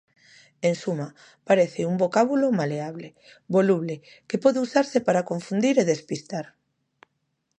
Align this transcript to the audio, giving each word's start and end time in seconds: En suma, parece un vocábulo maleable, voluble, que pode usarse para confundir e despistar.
En 0.67 0.73
suma, 0.83 1.07
parece 1.47 1.81
un 1.91 1.95
vocábulo 2.03 2.47
maleable, 2.59 3.09
voluble, 3.55 3.95
que 4.27 4.41
pode 4.43 4.59
usarse 4.67 4.99
para 5.07 5.27
confundir 5.31 5.75
e 5.81 5.87
despistar. 5.93 6.45